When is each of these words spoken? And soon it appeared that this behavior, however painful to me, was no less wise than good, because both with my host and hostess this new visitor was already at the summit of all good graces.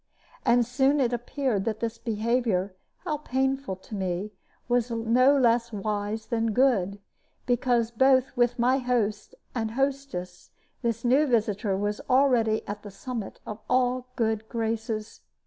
And 0.47 0.65
soon 0.65 0.99
it 0.99 1.13
appeared 1.13 1.63
that 1.65 1.79
this 1.79 1.99
behavior, 1.99 2.73
however 3.05 3.21
painful 3.23 3.75
to 3.75 3.93
me, 3.93 4.31
was 4.67 4.89
no 4.89 5.37
less 5.37 5.71
wise 5.71 6.25
than 6.25 6.53
good, 6.53 6.99
because 7.45 7.91
both 7.91 8.35
with 8.35 8.57
my 8.57 8.79
host 8.79 9.35
and 9.53 9.69
hostess 9.69 10.49
this 10.81 11.05
new 11.05 11.27
visitor 11.27 11.77
was 11.77 12.01
already 12.09 12.67
at 12.67 12.81
the 12.81 12.89
summit 12.89 13.41
of 13.45 13.59
all 13.69 14.07
good 14.15 14.49
graces. 14.49 15.21